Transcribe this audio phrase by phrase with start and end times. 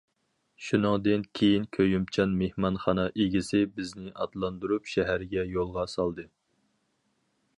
[0.67, 6.29] شۇنىڭدىن كېيىن كۆيۈمچان مېھمانخانا ئىگىسى بىزنى ئاتلاندۇرۇپ شەھەرگە يولغا سالدى.